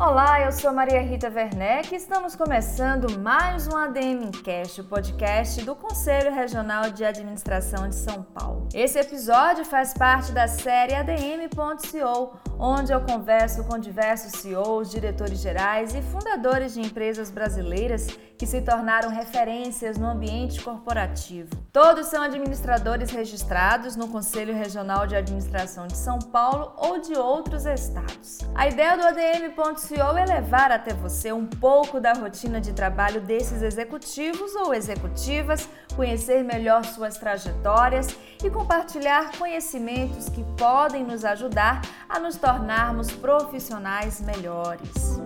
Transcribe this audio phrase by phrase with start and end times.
[0.00, 5.64] Olá, eu sou Maria Rita Werneck e estamos começando mais um ADM Cast, o podcast
[5.64, 8.68] do Conselho Regional de Administração de São Paulo.
[8.74, 15.94] Esse episódio faz parte da série ADM.co, onde eu converso com diversos CEOs, diretores gerais
[15.94, 21.50] e fundadores de empresas brasileiras que se tornaram referências no ambiente corporativo.
[21.72, 27.66] Todos são administradores registrados no Conselho Regional de Administração de São Paulo ou de outros
[27.66, 28.40] estados.
[28.54, 33.62] A ideia do ADM.co é levar até você um pouco da rotina de trabalho desses
[33.62, 38.08] executivos ou executivas, conhecer melhor suas trajetórias
[38.42, 45.22] e compartilhar conhecimentos que podem nos ajudar a nos tornarmos profissionais melhores.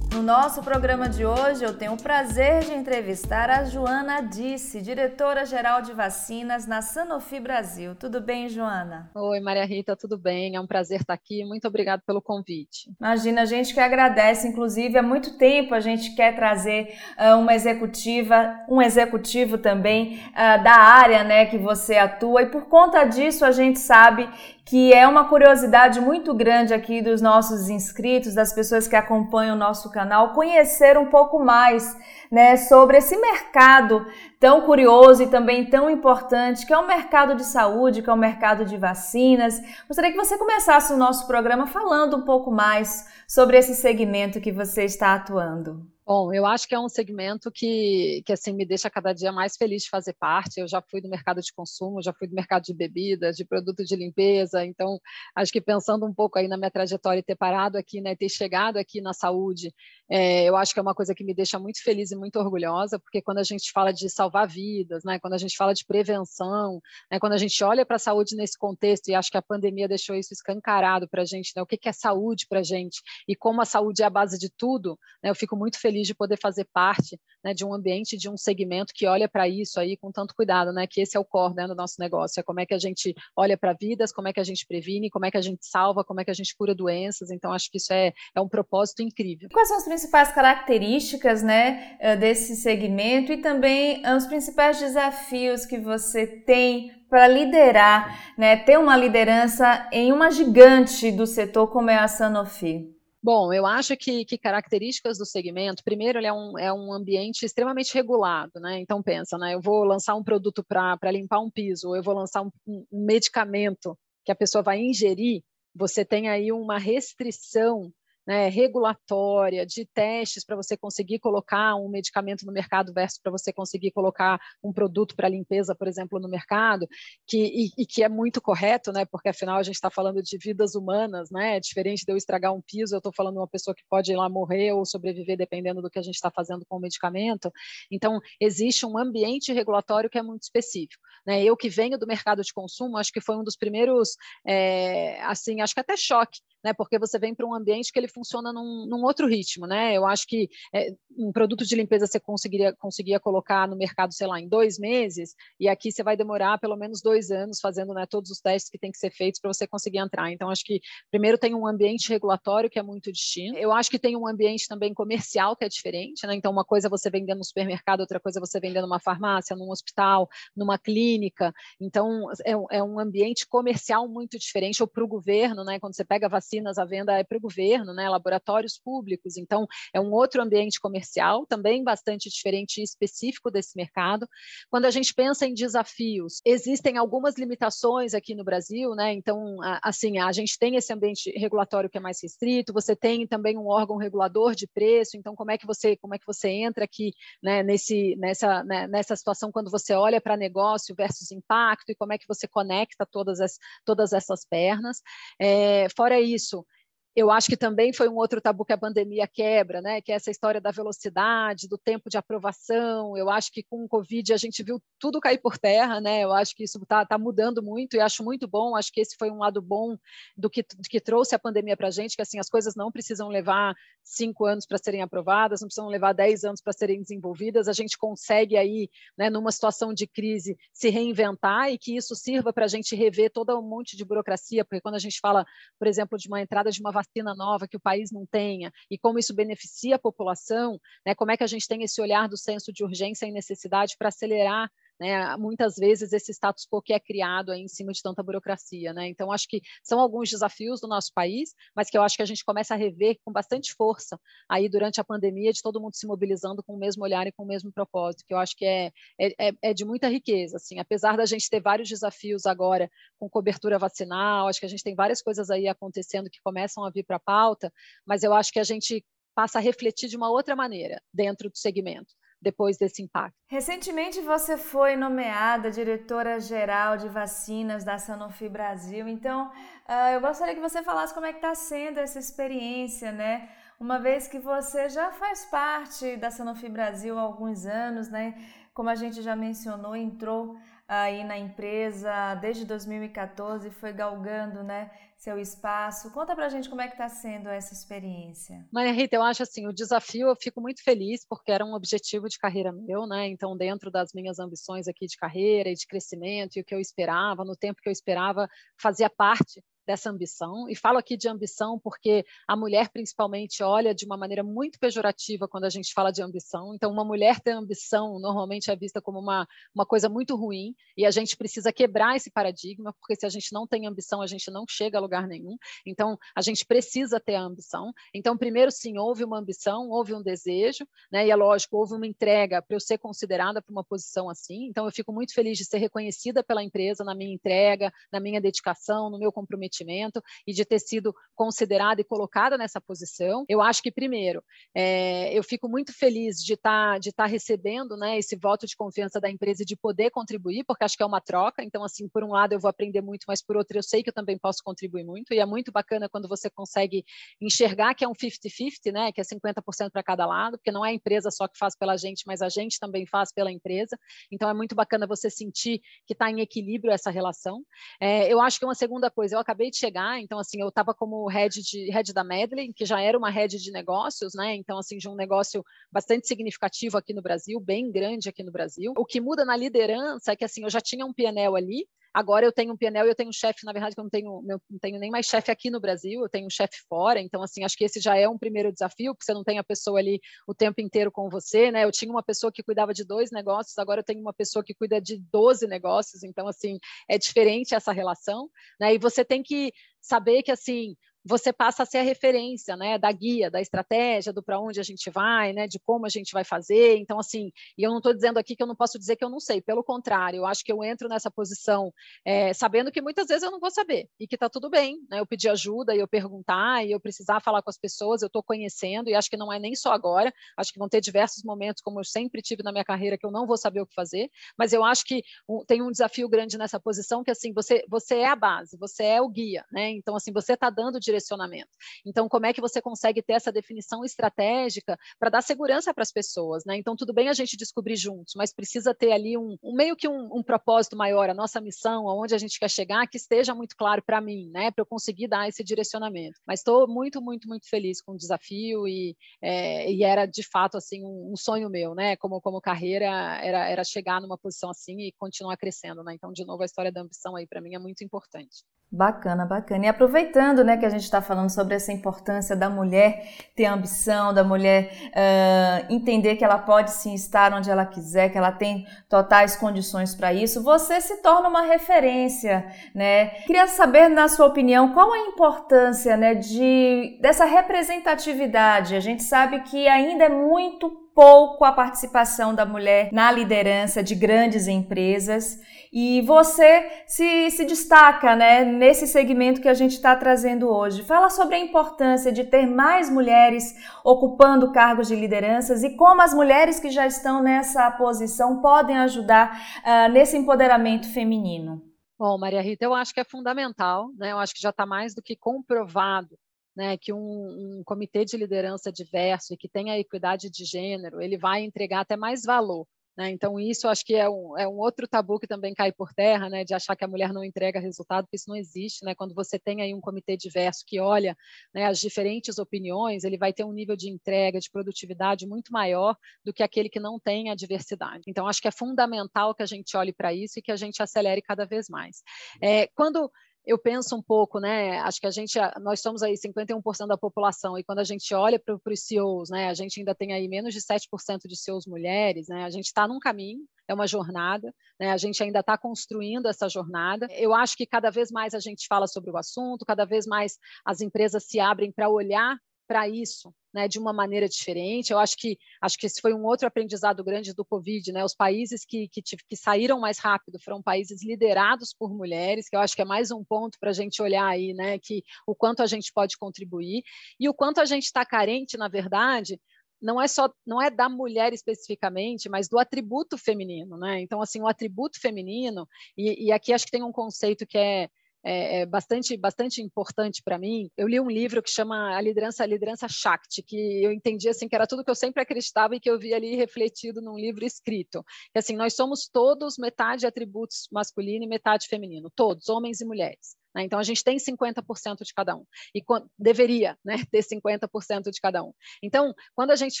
[0.22, 5.82] No nosso programa de hoje, eu tenho o prazer de entrevistar a Joana Disse, diretora-geral
[5.82, 7.96] de vacinas na Sanofi Brasil.
[7.96, 9.10] Tudo bem, Joana?
[9.16, 10.54] Oi, Maria Rita, tudo bem?
[10.54, 11.44] É um prazer estar aqui.
[11.44, 12.88] Muito obrigada pelo convite.
[13.00, 14.46] Imagina, a gente que agradece.
[14.46, 20.62] Inclusive, há muito tempo a gente quer trazer uh, uma executiva, um executivo também uh,
[20.62, 24.28] da área né, que você atua, e por conta disso a gente sabe
[24.64, 29.58] que é uma curiosidade muito grande aqui dos nossos inscritos, das pessoas que acompanham o
[29.58, 31.96] nosso canal, conhecer um pouco mais
[32.30, 34.06] né, sobre esse mercado
[34.38, 38.16] tão curioso e também tão importante, que é o mercado de saúde, que é o
[38.16, 39.60] mercado de vacinas.
[39.88, 44.52] Gostaria que você começasse o nosso programa falando um pouco mais sobre esse segmento que
[44.52, 45.86] você está atuando.
[46.14, 49.56] Bom, eu acho que é um segmento que, que assim me deixa cada dia mais
[49.56, 50.60] feliz de fazer parte.
[50.60, 53.82] Eu já fui do mercado de consumo, já fui do mercado de bebidas, de produto
[53.82, 54.62] de limpeza.
[54.62, 55.00] Então,
[55.34, 58.28] acho que pensando um pouco aí na minha trajetória e ter parado aqui, né, ter
[58.28, 59.72] chegado aqui na saúde,
[60.14, 62.98] é, eu acho que é uma coisa que me deixa muito feliz e muito orgulhosa,
[62.98, 66.82] porque quando a gente fala de salvar vidas, né, quando a gente fala de prevenção,
[67.10, 69.88] né, quando a gente olha para a saúde nesse contexto, e acho que a pandemia
[69.88, 73.00] deixou isso escancarado para a gente, né, o que, que é saúde para a gente
[73.26, 76.14] e como a saúde é a base de tudo, né, eu fico muito feliz de
[76.14, 79.96] poder fazer parte né, de um ambiente, de um segmento que olha para isso aí
[79.96, 82.60] com tanto cuidado, né, que esse é o core né, do nosso negócio, é como
[82.60, 85.30] é que a gente olha para vidas, como é que a gente previne, como é
[85.30, 87.94] que a gente salva, como é que a gente cura doenças, então acho que isso
[87.94, 89.48] é, é um propósito incrível.
[89.50, 95.78] Quais são as principais características né, eh, desse segmento e também os principais desafios que
[95.78, 101.98] você tem para liderar, né, ter uma liderança em uma gigante do setor como é
[101.98, 102.90] a Sanofi?
[103.22, 107.46] Bom, eu acho que, que, características do segmento, primeiro, ele é um, é um ambiente
[107.46, 108.80] extremamente regulado, né?
[108.80, 109.54] Então, pensa, né?
[109.54, 113.06] Eu vou lançar um produto para limpar um piso, ou eu vou lançar um, um
[113.06, 117.92] medicamento que a pessoa vai ingerir, você tem aí uma restrição
[118.26, 123.52] né, regulatória, de testes para você conseguir colocar um medicamento no mercado versus para você
[123.52, 126.86] conseguir colocar um produto para limpeza, por exemplo, no mercado,
[127.26, 130.38] que, e, e, que é muito correto, né, porque afinal a gente está falando de
[130.38, 133.48] vidas humanas, né, é diferente de eu estragar um piso, eu estou falando de uma
[133.48, 136.64] pessoa que pode ir lá morrer ou sobreviver dependendo do que a gente está fazendo
[136.66, 137.50] com o medicamento.
[137.90, 141.02] Então, existe um ambiente regulatório que é muito específico.
[141.26, 141.42] Né?
[141.42, 144.16] Eu que venho do mercado de consumo, acho que foi um dos primeiros,
[144.46, 146.72] é, assim, acho que até choque né?
[146.72, 149.96] Porque você vem para um ambiente que ele funciona num, num, outro ritmo, né?
[149.96, 154.26] Eu acho que é, um produto de limpeza você conseguiria, conseguia colocar no mercado, sei
[154.26, 158.06] lá, em dois meses, e aqui você vai demorar pelo menos dois anos fazendo né,
[158.08, 160.30] todos os testes que tem que ser feitos para você conseguir entrar.
[160.30, 160.80] Então, acho que
[161.10, 163.58] primeiro tem um ambiente regulatório que é muito distinto.
[163.58, 166.34] Eu acho que tem um ambiente também comercial que é diferente, né?
[166.34, 169.56] Então, uma coisa é você vendendo no supermercado, outra coisa é você vendendo numa farmácia,
[169.56, 171.52] num hospital, numa clínica.
[171.80, 175.78] Então, é, é um ambiente comercial muito diferente, ou para o governo, né?
[175.78, 179.66] Quando você pega vacina vacinas à venda é para o governo, né, laboratórios públicos, então
[179.94, 184.26] é um outro ambiente comercial, também bastante diferente e específico desse mercado.
[184.70, 190.18] Quando a gente pensa em desafios, existem algumas limitações aqui no Brasil, né, então, assim,
[190.18, 193.96] a gente tem esse ambiente regulatório que é mais restrito, você tem também um órgão
[193.96, 197.62] regulador de preço, então como é que você, como é que você entra aqui, né,
[197.62, 202.18] nesse, nessa, né, nessa situação quando você olha para negócio versus impacto e como é
[202.18, 205.00] que você conecta todas, as, todas essas pernas.
[205.40, 206.66] É, fora isso, isso
[207.14, 210.00] eu acho que também foi um outro tabu que a pandemia quebra, né?
[210.00, 213.14] Que é essa história da velocidade, do tempo de aprovação.
[213.18, 216.24] Eu acho que com o Covid a gente viu tudo cair por terra, né?
[216.24, 218.74] Eu acho que isso está tá mudando muito e acho muito bom.
[218.74, 219.94] Acho que esse foi um lado bom
[220.34, 222.90] do que, do que trouxe a pandemia para a gente, que assim as coisas não
[222.90, 227.68] precisam levar cinco anos para serem aprovadas, não precisam levar dez anos para serem desenvolvidas.
[227.68, 228.88] A gente consegue aí,
[229.18, 233.30] né, numa situação de crise, se reinventar e que isso sirva para a gente rever
[233.30, 235.44] todo um monte de burocracia, porque quando a gente fala,
[235.78, 237.01] por exemplo, de uma entrada de uma vacina
[237.36, 241.36] nova que o país não tenha e como isso beneficia a população, né, como é
[241.36, 244.70] que a gente tem esse olhar do senso de urgência e necessidade para acelerar
[245.02, 249.08] né, muitas vezes esse status quo que é criado em cima de tanta burocracia, né?
[249.08, 252.26] Então acho que são alguns desafios do nosso país, mas que eu acho que a
[252.26, 254.16] gente começa a rever com bastante força
[254.48, 257.42] aí durante a pandemia de todo mundo se mobilizando com o mesmo olhar e com
[257.42, 260.78] o mesmo propósito, que eu acho que é, é, é, é de muita riqueza, assim,
[260.78, 262.88] apesar da gente ter vários desafios agora
[263.18, 266.90] com cobertura vacinal, acho que a gente tem várias coisas aí acontecendo que começam a
[266.90, 267.72] vir para a pauta,
[268.06, 271.58] mas eu acho que a gente passa a refletir de uma outra maneira dentro do
[271.58, 273.36] segmento depois desse impacto.
[273.48, 279.50] Recentemente você foi nomeada diretora-geral de vacinas da Sanofi Brasil, então
[279.88, 283.48] uh, eu gostaria que você falasse como é que está sendo essa experiência, né?
[283.78, 288.34] Uma vez que você já faz parte da Sanofi Brasil há alguns anos, né?
[288.74, 290.56] Como a gente já mencionou, entrou
[290.88, 294.90] aí na empresa desde 2014 foi galgando, né,
[295.22, 296.10] seu espaço.
[296.10, 298.66] Conta pra gente como é que está sendo essa experiência.
[298.72, 302.28] Maria Rita, eu acho assim, o desafio, eu fico muito feliz porque era um objetivo
[302.28, 303.28] de carreira meu, né?
[303.28, 306.80] Então, dentro das minhas ambições aqui de carreira e de crescimento e o que eu
[306.80, 310.68] esperava, no tempo que eu esperava, fazia parte dessa ambição.
[310.68, 315.48] E falo aqui de ambição porque a mulher, principalmente, olha de uma maneira muito pejorativa
[315.48, 316.74] quando a gente fala de ambição.
[316.74, 321.04] Então, uma mulher ter ambição normalmente é vista como uma, uma coisa muito ruim e
[321.04, 324.50] a gente precisa quebrar esse paradigma, porque se a gente não tem ambição, a gente
[324.50, 325.56] não chega a lugar nenhum.
[325.86, 327.92] Então, a gente precisa ter a ambição.
[328.14, 331.26] Então, primeiro, sim, houve uma ambição, houve um desejo, né?
[331.26, 334.66] e é lógico, houve uma entrega para eu ser considerada para uma posição assim.
[334.66, 338.40] Então, eu fico muito feliz de ser reconhecida pela empresa na minha entrega, na minha
[338.40, 343.44] dedicação, no meu comprometimento comprometimento e de ter sido considerada e colocada nessa posição.
[343.48, 347.96] Eu acho que, primeiro, é, eu fico muito feliz de estar tá, de tá recebendo
[347.96, 351.06] né, esse voto de confiança da empresa e de poder contribuir, porque acho que é
[351.06, 351.64] uma troca.
[351.64, 354.10] Então, assim, por um lado eu vou aprender muito, mas por outro eu sei que
[354.10, 355.32] eu também posso contribuir muito.
[355.32, 357.04] E é muito bacana quando você consegue
[357.40, 360.90] enxergar que é um 50-50, né, que é 50% para cada lado, porque não é
[360.90, 363.98] a empresa só que faz pela gente, mas a gente também faz pela empresa.
[364.30, 367.64] Então, é muito bacana você sentir que está em equilíbrio essa relação.
[368.00, 370.68] É, eu acho que uma segunda coisa, eu acabei acabei de chegar, então assim, eu
[370.68, 374.54] estava como head de head da Medley, que já era uma head de negócios, né?
[374.56, 378.92] Então assim, de um negócio bastante significativo aqui no Brasil, bem grande aqui no Brasil.
[378.96, 382.44] O que muda na liderança é que assim, eu já tinha um PNL ali, Agora
[382.44, 384.42] eu tenho um PNL e eu tenho um chefe, na verdade, que eu não tenho,
[384.44, 387.64] não tenho nem mais chefe aqui no Brasil, eu tenho um chefe fora, então, assim,
[387.64, 390.20] acho que esse já é um primeiro desafio, porque você não tem a pessoa ali
[390.46, 391.84] o tempo inteiro com você, né?
[391.84, 394.74] Eu tinha uma pessoa que cuidava de dois negócios, agora eu tenho uma pessoa que
[394.74, 396.78] cuida de 12 negócios, então, assim,
[397.08, 398.48] é diferente essa relação,
[398.78, 398.94] né?
[398.94, 403.10] E você tem que saber que, assim, você passa a ser a referência, né, da
[403.12, 406.44] guia, da estratégia, do para onde a gente vai, né, de como a gente vai
[406.44, 406.96] fazer.
[406.96, 409.30] Então, assim, e eu não estou dizendo aqui que eu não posso dizer que eu
[409.30, 411.92] não sei, pelo contrário, eu acho que eu entro nessa posição
[412.24, 415.20] é, sabendo que muitas vezes eu não vou saber e que está tudo bem, né,
[415.20, 418.42] eu pedir ajuda e eu perguntar e eu precisar falar com as pessoas, eu estou
[418.42, 421.82] conhecendo e acho que não é nem só agora, acho que vão ter diversos momentos,
[421.82, 424.30] como eu sempre tive na minha carreira, que eu não vou saber o que fazer,
[424.58, 425.22] mas eu acho que
[425.66, 429.22] tem um desafio grande nessa posição, que assim, você, você é a base, você é
[429.22, 431.70] o guia, né, então, assim, você está dando direcionamento.
[432.06, 436.10] Então, como é que você consegue ter essa definição estratégica para dar segurança para as
[436.10, 436.76] pessoas, né?
[436.76, 440.08] Então, tudo bem a gente descobrir juntos, mas precisa ter ali um, um meio que
[440.08, 443.76] um, um, propósito maior, a nossa missão, aonde a gente quer chegar, que esteja muito
[443.76, 444.70] claro para mim, né?
[444.70, 446.40] Para eu conseguir dar esse direcionamento.
[446.46, 450.76] Mas estou muito, muito, muito feliz com o desafio e, é, e era de fato
[450.76, 452.16] assim um, um, sonho meu, né?
[452.16, 453.06] Como como carreira
[453.42, 456.14] era era chegar numa posição assim e continuar crescendo, né?
[456.14, 458.64] Então, de novo, a história da ambição aí para mim é muito importante.
[458.94, 459.86] Bacana, bacana.
[459.86, 464.34] E aproveitando, né, que a gente está falando sobre essa importância da mulher ter ambição,
[464.34, 468.86] da mulher uh, entender que ela pode sim estar onde ela quiser, que ela tem
[469.08, 473.28] totais condições para isso, você se torna uma referência, né?
[473.46, 478.94] Queria saber, na sua opinião, qual a importância, né, de dessa representatividade.
[478.94, 484.14] A gente sabe que ainda é muito pouco a participação da mulher na liderança de
[484.14, 485.58] grandes empresas
[485.92, 491.02] e você se, se destaca né, nesse segmento que a gente está trazendo hoje.
[491.02, 496.32] Fala sobre a importância de ter mais mulheres ocupando cargos de lideranças e como as
[496.32, 501.82] mulheres que já estão nessa posição podem ajudar uh, nesse empoderamento feminino.
[502.18, 504.32] Bom, Maria Rita, eu acho que é fundamental, né?
[504.32, 506.38] eu acho que já está mais do que comprovado
[506.74, 511.36] né, que um, um, comitê de liderança diverso e que tenha equidade de gênero, ele
[511.36, 512.86] vai entregar até mais valor.
[513.16, 513.30] Né?
[513.30, 516.48] Então, isso acho que é um, é um outro tabu que também cai por terra,
[516.48, 519.04] né, de achar que a mulher não entrega resultado, porque isso não existe.
[519.04, 519.14] Né?
[519.14, 521.36] Quando você tem aí um comitê diverso que olha
[521.74, 526.16] né, as diferentes opiniões, ele vai ter um nível de entrega, de produtividade muito maior
[526.44, 528.24] do que aquele que não tem a diversidade.
[528.26, 531.02] Então, acho que é fundamental que a gente olhe para isso e que a gente
[531.02, 532.22] acelere cada vez mais.
[532.62, 533.30] É, quando
[533.64, 534.98] eu penso um pouco, né?
[535.00, 538.58] Acho que a gente, nós somos aí 51% da população, e quando a gente olha
[538.58, 539.68] para os CEOs, né?
[539.68, 542.64] A gente ainda tem aí menos de 7% de CEOs mulheres, né?
[542.64, 545.10] A gente está num caminho, é uma jornada, né?
[545.10, 547.26] a gente ainda está construindo essa jornada.
[547.30, 550.58] Eu acho que cada vez mais a gente fala sobre o assunto, cada vez mais
[550.84, 555.12] as empresas se abrem para olhar para isso, né, de uma maneira diferente.
[555.12, 558.24] Eu acho que acho que esse foi um outro aprendizado grande do Covid, né?
[558.24, 562.80] Os países que, que, que saíram mais rápido foram países liderados por mulheres, que eu
[562.80, 564.98] acho que é mais um ponto para a gente olhar aí, né?
[564.98, 567.02] Que o quanto a gente pode contribuir
[567.40, 569.58] e o quanto a gente está carente, na verdade,
[570.00, 574.20] não é só não é da mulher especificamente, mas do atributo feminino, né?
[574.20, 578.08] Então assim o atributo feminino e, e aqui acho que tem um conceito que é
[578.44, 580.90] é, é bastante, bastante importante para mim.
[580.96, 584.68] Eu li um livro que chama A Liderança, a Liderança Shakti, que eu entendi assim
[584.68, 587.64] que era tudo que eu sempre acreditava e que eu vi ali refletido num livro
[587.64, 588.24] escrito.
[588.52, 593.61] Que assim, nós somos todos metade atributos masculino e metade feminino, todos, homens e mulheres.
[593.74, 593.82] Né?
[593.84, 595.64] Então, a gente tem 50% de cada um,
[595.94, 596.02] e
[596.38, 598.72] deveria né, ter 50% de cada um.
[599.02, 600.00] Então, quando a gente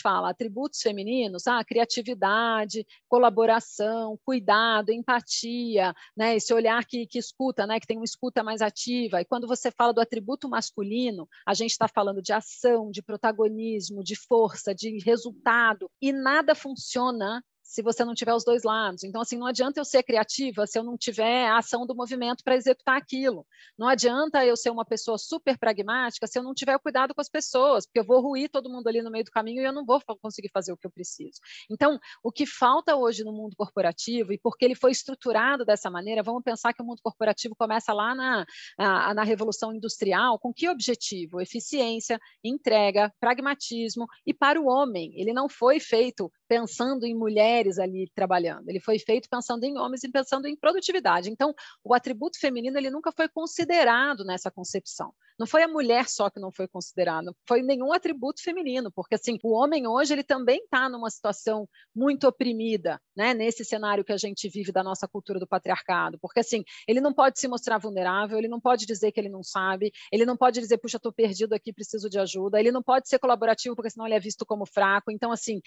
[0.00, 7.80] fala atributos femininos, ah, criatividade, colaboração, cuidado, empatia, né, esse olhar que, que escuta, né,
[7.80, 11.70] que tem uma escuta mais ativa, e quando você fala do atributo masculino, a gente
[11.70, 18.04] está falando de ação, de protagonismo, de força, de resultado, e nada funciona se você
[18.04, 19.02] não tiver os dois lados.
[19.02, 22.44] Então, assim, não adianta eu ser criativa se eu não tiver a ação do movimento
[22.44, 23.46] para executar aquilo.
[23.78, 27.20] Não adianta eu ser uma pessoa super pragmática se eu não tiver o cuidado com
[27.22, 29.72] as pessoas, porque eu vou ruir todo mundo ali no meio do caminho e eu
[29.72, 31.40] não vou conseguir fazer o que eu preciso.
[31.70, 36.22] Então, o que falta hoje no mundo corporativo, e porque ele foi estruturado dessa maneira,
[36.22, 38.44] vamos pensar que o mundo corporativo começa lá na,
[38.78, 41.40] na, na Revolução Industrial, com que objetivo?
[41.40, 45.18] Eficiência, entrega, pragmatismo, e para o homem.
[45.18, 50.04] Ele não foi feito pensando em mulheres ali trabalhando, ele foi feito pensando em homens
[50.04, 51.30] e pensando em produtividade.
[51.30, 55.14] Então, o atributo feminino ele nunca foi considerado nessa concepção.
[55.38, 59.38] Não foi a mulher só que não foi considerado, foi nenhum atributo feminino, porque assim,
[59.42, 64.18] o homem hoje ele também está numa situação muito oprimida, né, nesse cenário que a
[64.18, 68.38] gente vive da nossa cultura do patriarcado, porque assim, ele não pode se mostrar vulnerável,
[68.38, 71.54] ele não pode dizer que ele não sabe, ele não pode dizer, puxa, estou perdido
[71.54, 74.66] aqui, preciso de ajuda, ele não pode ser colaborativo porque senão ele é visto como
[74.66, 75.10] fraco.
[75.10, 75.62] Então, assim,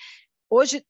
[0.50, 0.86] Hoje,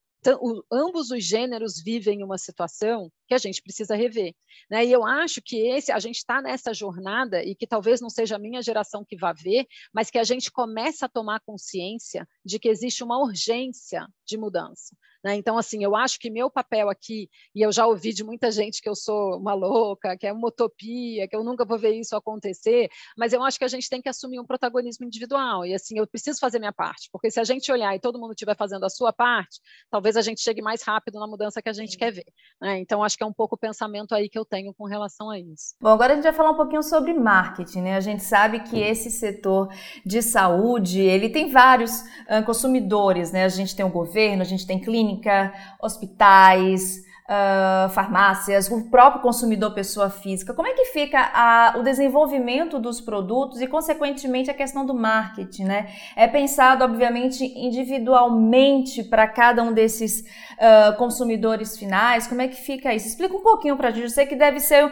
[0.71, 4.33] ambos os gêneros vivem uma situação que a gente precisa rever.
[4.69, 4.85] Né?
[4.85, 8.35] E eu acho que esse a gente está nessa jornada e que talvez não seja
[8.35, 12.57] a minha geração que vá ver, mas que a gente começa a tomar consciência de
[12.59, 14.95] que existe uma urgência de mudança.
[15.25, 15.33] Né?
[15.37, 18.79] Então, assim, eu acho que meu papel aqui, e eu já ouvi de muita gente
[18.79, 22.15] que eu sou uma louca, que é uma utopia, que eu nunca vou ver isso
[22.15, 25.65] acontecer, mas eu acho que a gente tem que assumir um protagonismo individual.
[25.65, 28.33] E, assim, eu preciso fazer minha parte, porque se a gente olhar e todo mundo
[28.33, 31.73] estiver fazendo a sua parte, talvez a gente chegue mais rápido na mudança que a
[31.73, 31.97] gente Sim.
[31.97, 32.25] quer ver.
[32.61, 32.77] Né?
[32.77, 35.39] Então, acho que é um pouco o pensamento aí que eu tenho com relação a
[35.39, 35.73] isso.
[35.81, 37.95] Bom, agora a gente vai falar um pouquinho sobre marketing, né?
[37.95, 39.73] A gente sabe que esse setor
[40.05, 43.43] de saúde, ele tem vários uh, consumidores, né?
[43.43, 49.21] A gente tem o governo, a gente tem clínica, clínica, hospitais, uh, farmácias, o próprio
[49.21, 50.53] consumidor pessoa física.
[50.53, 55.63] Como é que fica a, o desenvolvimento dos produtos e, consequentemente, a questão do marketing,
[55.65, 55.91] né?
[56.15, 62.27] É pensado, obviamente, individualmente para cada um desses uh, consumidores finais.
[62.27, 63.07] Como é que fica isso?
[63.07, 64.03] Explica um pouquinho para a gente.
[64.03, 64.91] Eu sei que deve ser uh,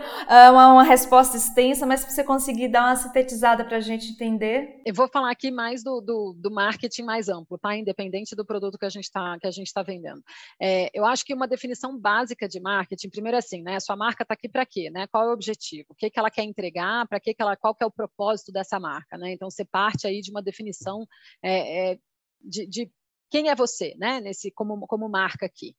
[0.52, 4.82] uma, uma, resposta extensa, mas se você conseguir dar uma sintetizada para a gente entender.
[4.86, 7.76] Eu vou falar aqui mais do, do, do, marketing mais amplo, tá?
[7.76, 9.38] Independente do produto que a gente está
[9.74, 10.22] tá vendendo.
[10.62, 13.80] É, eu acho que uma definição básica básica de marketing, primeiro assim, né?
[13.80, 15.08] Sua marca está aqui para quê, né?
[15.08, 15.88] Qual é o objetivo?
[15.90, 17.08] O que, que ela quer entregar?
[17.08, 17.56] Para que, que ela?
[17.56, 19.34] Qual que é o propósito dessa marca, né?
[19.34, 21.06] Então você parte aí de uma definição
[21.42, 22.00] é, é,
[22.42, 22.92] de, de
[23.30, 24.22] quem é você, né?
[24.22, 25.76] Nesse como como marca aqui.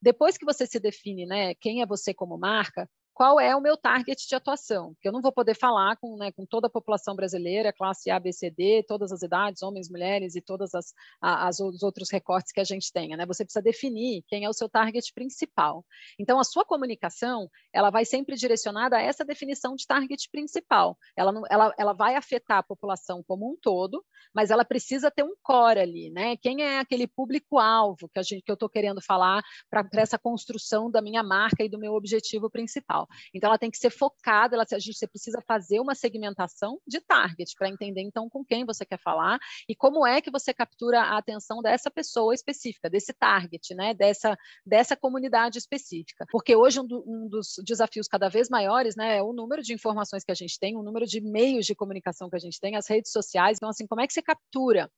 [0.00, 1.54] Depois que você se define, né?
[1.56, 2.88] Quem é você como marca?
[3.18, 6.30] Qual é o meu target de atuação, porque eu não vou poder falar com, né,
[6.30, 10.36] com toda a população brasileira, classe A, B, C, D, todas as idades, homens, mulheres
[10.36, 13.26] e todos as, as, os outros recortes que a gente tenha, né?
[13.26, 15.84] Você precisa definir quem é o seu target principal.
[16.16, 20.96] Então, a sua comunicação, ela vai sempre direcionada a essa definição de target principal.
[21.16, 25.24] Ela, não, ela, ela vai afetar a população como um todo, mas ela precisa ter
[25.24, 26.36] um core ali, né?
[26.36, 31.24] Quem é aquele público-alvo que, que eu estou querendo falar para essa construção da minha
[31.24, 33.07] marca e do meu objetivo principal.
[33.34, 37.00] Então, ela tem que ser focada, ela, a gente você precisa fazer uma segmentação de
[37.00, 39.38] target para entender, então, com quem você quer falar
[39.68, 44.36] e como é que você captura a atenção dessa pessoa específica, desse target, né, dessa,
[44.64, 46.26] dessa comunidade específica.
[46.30, 49.72] Porque hoje um, do, um dos desafios cada vez maiores né, é o número de
[49.72, 52.76] informações que a gente tem, o número de meios de comunicação que a gente tem,
[52.76, 53.58] as redes sociais.
[53.58, 54.90] Então, assim, como é que você captura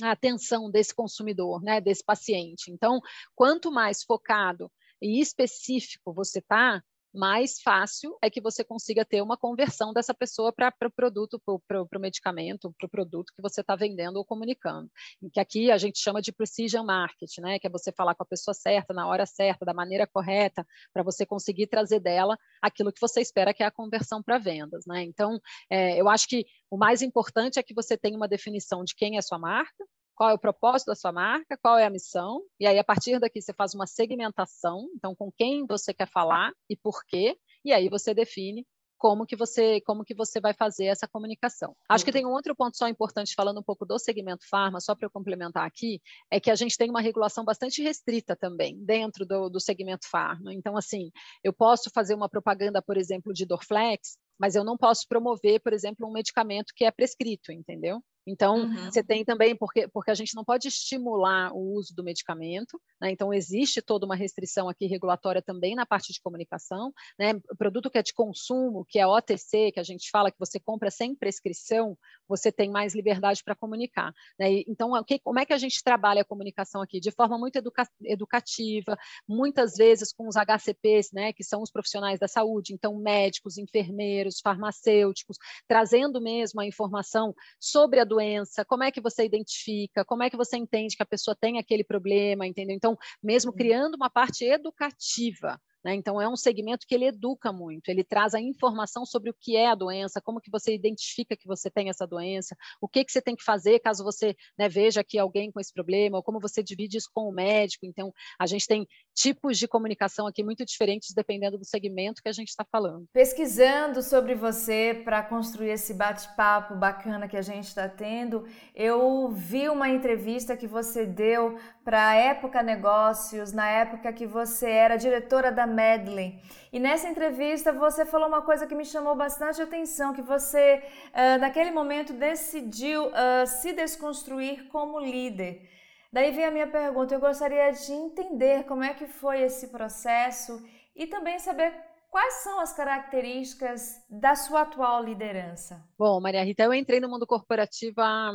[0.00, 2.70] a atenção desse consumidor, né, desse paciente.
[2.70, 3.00] Então,
[3.34, 6.82] quanto mais focado e específico você está,
[7.12, 11.40] mais fácil é que você consiga ter uma conversão dessa pessoa para o pro produto,
[11.66, 14.90] para o medicamento, para o produto que você está vendendo ou comunicando.
[15.32, 17.58] Que aqui a gente chama de precision marketing, né?
[17.58, 21.02] Que é você falar com a pessoa certa, na hora certa, da maneira correta, para
[21.02, 25.02] você conseguir trazer dela aquilo que você espera que é a conversão para vendas, né?
[25.02, 25.38] Então,
[25.70, 29.18] é, eu acho que o mais importante é que você tenha uma definição de quem
[29.18, 32.66] é sua marca, qual é o propósito da sua marca, qual é a missão, e
[32.66, 36.76] aí a partir daqui você faz uma segmentação, então com quem você quer falar e
[36.76, 38.66] por quê, e aí você define
[39.02, 41.74] como que você como que você vai fazer essa comunicação.
[41.88, 42.12] Acho que uhum.
[42.12, 45.10] tem um outro ponto só importante falando um pouco do segmento farma, só para eu
[45.10, 46.00] complementar aqui,
[46.30, 50.54] é que a gente tem uma regulação bastante restrita também dentro do, do segmento farma.
[50.54, 51.10] Então, assim,
[51.42, 55.72] eu posso fazer uma propaganda, por exemplo, de Dorflex, mas eu não posso promover, por
[55.72, 58.00] exemplo, um medicamento que é prescrito, entendeu?
[58.26, 58.90] Então, uhum.
[58.90, 63.10] você tem também, porque, porque a gente não pode estimular o uso do medicamento, né?
[63.10, 67.32] então existe toda uma restrição aqui regulatória também na parte de comunicação, né?
[67.50, 70.60] O produto que é de consumo, que é OTC, que a gente fala que você
[70.60, 71.96] compra sem prescrição,
[72.28, 74.12] você tem mais liberdade para comunicar.
[74.38, 74.62] Né?
[74.68, 74.90] Então,
[75.22, 77.00] como é que a gente trabalha a comunicação aqui?
[77.00, 78.96] De forma muito educa educativa,
[79.28, 81.32] muitas vezes com os HCPs, né?
[81.32, 85.36] que são os profissionais da saúde, então médicos, enfermeiros, farmacêuticos,
[85.66, 90.36] trazendo mesmo a informação sobre a doença, como é que você identifica, como é que
[90.36, 92.76] você entende que a pessoa tem aquele problema, entendeu?
[92.76, 95.94] Então, mesmo criando uma parte educativa, né?
[95.94, 99.56] Então, é um segmento que ele educa muito, ele traz a informação sobre o que
[99.56, 103.12] é a doença, como que você identifica que você tem essa doença, o que, que
[103.12, 106.40] você tem que fazer caso você né, veja que alguém com esse problema, ou como
[106.40, 107.86] você divide isso com o médico.
[107.86, 112.32] Então, a gente tem tipos de comunicação aqui muito diferentes dependendo do segmento que a
[112.32, 113.06] gente está falando.
[113.12, 119.68] Pesquisando sobre você para construir esse bate-papo bacana que a gente está tendo, eu vi
[119.68, 125.50] uma entrevista que você deu para a Época Negócios, na época que você era diretora
[125.50, 126.40] da Medley.
[126.72, 131.40] E nessa entrevista você falou uma coisa que me chamou bastante atenção, que você uh,
[131.40, 135.68] naquele momento decidiu uh, se desconstruir como líder.
[136.12, 140.62] Daí vem a minha pergunta, eu gostaria de entender como é que foi esse processo
[140.94, 141.72] e também saber
[142.12, 145.82] Quais são as características da sua atual liderança?
[145.98, 148.30] Bom, Maria Rita, eu entrei no mundo corporativo há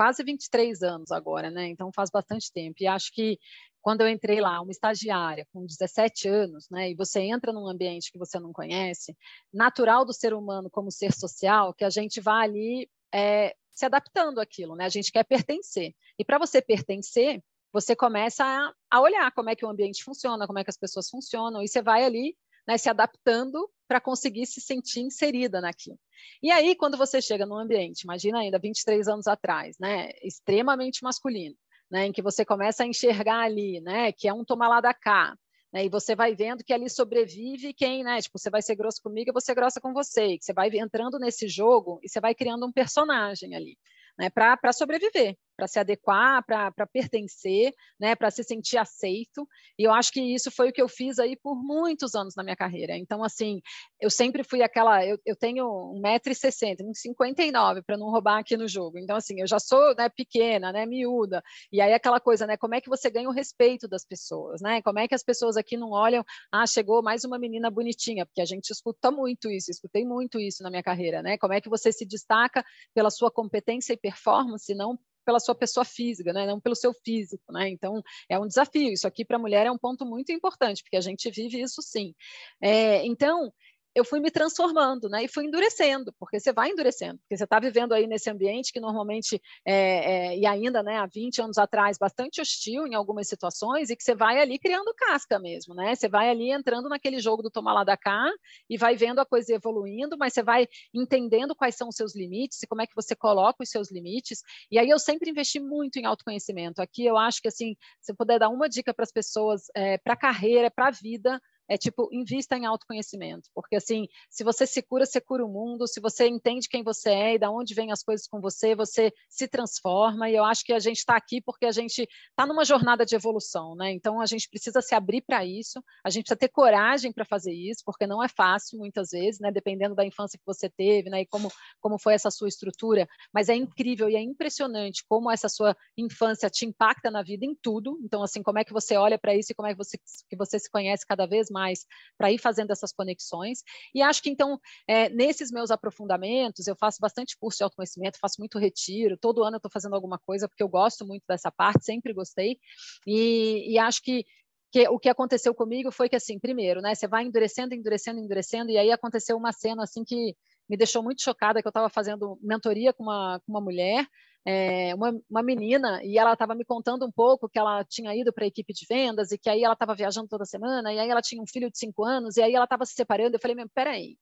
[0.00, 1.68] quase 23 anos agora, né?
[1.68, 2.76] Então faz bastante tempo.
[2.80, 3.38] E acho que
[3.82, 8.10] quando eu entrei lá, uma estagiária com 17 anos, né, e você entra num ambiente
[8.10, 9.14] que você não conhece,
[9.52, 14.40] natural do ser humano como ser social, que a gente vai ali é, se adaptando
[14.40, 14.86] àquilo, né?
[14.86, 15.94] A gente quer pertencer.
[16.18, 20.46] E para você pertencer, você começa a, a, olhar como é que o ambiente funciona,
[20.46, 22.34] como é que as pessoas funcionam, e você vai ali
[22.70, 25.98] né, se adaptando para conseguir se sentir inserida naquilo.
[26.40, 31.56] E aí, quando você chega num ambiente, imagina ainda 23 anos atrás, né, extremamente masculino,
[31.90, 34.94] né, em que você começa a enxergar ali, né, que é um tomar lá da
[34.94, 35.34] cá,
[35.72, 39.02] né, e você vai vendo que ali sobrevive quem, né, tipo, você vai ser grosso
[39.02, 42.20] comigo, eu vou ser grossa com você, que você vai entrando nesse jogo e você
[42.20, 43.76] vai criando um personagem ali,
[44.16, 49.46] né, para sobreviver, para se adequar, para pertencer, né, para se sentir aceito.
[49.78, 52.42] E eu acho que isso foi o que eu fiz aí por muitos anos na
[52.42, 52.96] minha carreira.
[52.96, 53.60] Então, assim,
[54.00, 55.04] eu sempre fui aquela.
[55.04, 55.66] Eu, eu tenho
[56.02, 58.98] 1,60m, 1,59m para não roubar aqui no jogo.
[58.98, 61.42] Então, assim, eu já sou né, pequena, né, miúda.
[61.70, 62.56] E aí aquela coisa, né?
[62.56, 64.80] Como é que você ganha o respeito das pessoas, né?
[64.80, 68.40] Como é que as pessoas aqui não olham, ah, chegou mais uma menina bonitinha, porque
[68.40, 71.36] a gente escuta muito isso, escutei muito isso na minha carreira, né?
[71.36, 74.98] Como é que você se destaca pela sua competência e performance, não
[75.30, 76.44] pela sua pessoa física, né?
[76.44, 77.52] não pelo seu físico.
[77.52, 77.68] Né?
[77.70, 78.92] Então, é um desafio.
[78.92, 81.80] Isso aqui para a mulher é um ponto muito importante, porque a gente vive isso
[81.80, 82.12] sim.
[82.60, 83.52] É, então,
[83.94, 85.24] eu fui me transformando, né?
[85.24, 88.80] E fui endurecendo, porque você vai endurecendo, porque você está vivendo aí nesse ambiente que
[88.80, 93.90] normalmente, é, é, e ainda, né, há 20 anos atrás, bastante hostil em algumas situações,
[93.90, 95.94] e que você vai ali criando casca mesmo, né?
[95.94, 98.30] Você vai ali entrando naquele jogo do tomar lá da cá
[98.68, 102.62] e vai vendo a coisa evoluindo, mas você vai entendendo quais são os seus limites
[102.62, 104.42] e como é que você coloca os seus limites.
[104.70, 106.80] E aí eu sempre investi muito em autoconhecimento.
[106.80, 109.98] Aqui eu acho que, assim, se eu puder dar uma dica para as pessoas, é,
[109.98, 114.66] para a carreira, para a vida, é tipo, invista em autoconhecimento, porque assim, se você
[114.66, 117.74] se cura, você cura o mundo, se você entende quem você é e da onde
[117.74, 121.14] vêm as coisas com você, você se transforma, e eu acho que a gente está
[121.14, 123.92] aqui porque a gente está numa jornada de evolução, né?
[123.92, 127.52] Então a gente precisa se abrir para isso, a gente precisa ter coragem para fazer
[127.52, 129.52] isso, porque não é fácil muitas vezes, né?
[129.52, 131.20] Dependendo da infância que você teve, né?
[131.20, 135.48] E como, como foi essa sua estrutura, mas é incrível e é impressionante como essa
[135.48, 137.96] sua infância te impacta na vida em tudo.
[138.02, 139.96] Então, assim, como é que você olha para isso e como é que você,
[140.28, 143.62] que você se conhece cada vez mais mais para ir fazendo essas conexões.
[143.94, 148.36] E acho que, então, é, nesses meus aprofundamentos, eu faço bastante curso de autoconhecimento, faço
[148.38, 151.84] muito retiro, todo ano eu estou fazendo alguma coisa, porque eu gosto muito dessa parte,
[151.84, 152.58] sempre gostei.
[153.06, 154.24] E, e acho que
[154.72, 158.70] que o que aconteceu comigo foi que assim, primeiro, né, você vai endurecendo, endurecendo, endurecendo,
[158.70, 160.36] e aí aconteceu uma cena assim que
[160.68, 164.06] me deixou muito chocada, que eu estava fazendo mentoria com uma, com uma mulher,
[164.44, 168.32] é, uma, uma, menina, e ela estava me contando um pouco que ela tinha ido
[168.32, 171.08] para a equipe de vendas, e que aí ela estava viajando toda semana, e aí
[171.08, 173.56] ela tinha um filho de cinco anos, e aí ela estava se separando, eu falei,
[173.74, 174.16] peraí,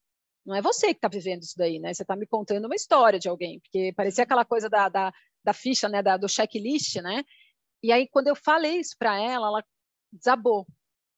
[0.44, 1.92] não é você que está vivendo isso daí, né?
[1.92, 5.12] Você está me contando uma história de alguém, porque parecia aquela coisa da, da,
[5.44, 7.22] da ficha, né, da, do checklist, né?
[7.82, 9.64] E aí, quando eu falei isso para ela, ela
[10.12, 10.66] desabou.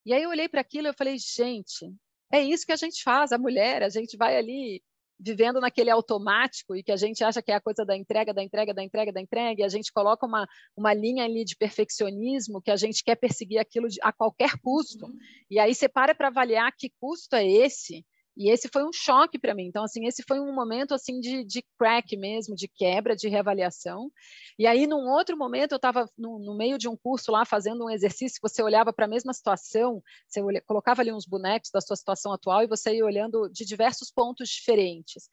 [0.05, 1.93] E aí eu olhei para aquilo e falei, gente,
[2.33, 4.83] é isso que a gente faz, a mulher, a gente vai ali
[5.21, 8.43] vivendo naquele automático e que a gente acha que é a coisa da entrega, da
[8.43, 12.63] entrega, da entrega, da entrega, e a gente coloca uma, uma linha ali de perfeccionismo
[12.63, 15.07] que a gente quer perseguir aquilo de, a qualquer custo.
[15.07, 15.19] Uhum.
[15.51, 18.05] E aí você para para avaliar que custo é esse
[18.37, 19.67] e esse foi um choque para mim.
[19.67, 24.11] Então, assim, esse foi um momento assim de, de crack mesmo, de quebra, de reavaliação.
[24.59, 27.85] E aí, num outro momento, eu estava no, no, meio de um curso lá fazendo
[27.85, 28.39] um exercício.
[28.43, 32.33] Você olhava para a mesma situação, você olha, colocava ali uns bonecos da sua situação
[32.33, 35.29] atual e você ia olhando de diversos pontos diferentes.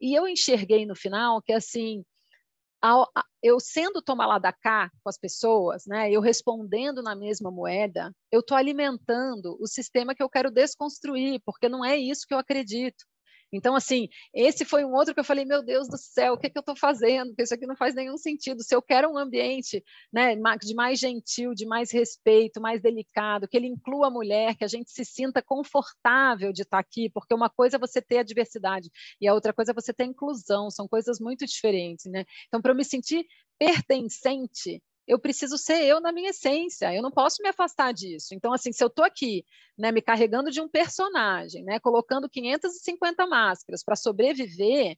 [0.00, 2.04] E eu enxerguei no final que assim
[2.82, 3.08] ao,
[3.42, 8.12] eu sendo tomar lá da cá com as pessoas, né, eu respondendo na mesma moeda,
[8.30, 12.38] eu estou alimentando o sistema que eu quero desconstruir, porque não é isso que eu
[12.38, 13.04] acredito.
[13.52, 16.46] Então, assim, esse foi um outro que eu falei, meu Deus do céu, o que,
[16.46, 17.28] é que eu estou fazendo?
[17.28, 18.62] Porque isso aqui não faz nenhum sentido.
[18.62, 23.56] Se eu quero um ambiente né, de mais gentil, de mais respeito, mais delicado, que
[23.56, 27.50] ele inclua a mulher, que a gente se sinta confortável de estar aqui, porque uma
[27.50, 30.70] coisa é você ter a diversidade e a outra coisa é você ter a inclusão,
[30.70, 32.24] são coisas muito diferentes, né?
[32.48, 33.26] Então, para eu me sentir
[33.58, 38.34] pertencente, eu preciso ser eu na minha essência, eu não posso me afastar disso.
[38.34, 39.44] Então, assim, se eu estou aqui,
[39.76, 44.96] né, me carregando de um personagem, né, colocando 550 máscaras para sobreviver,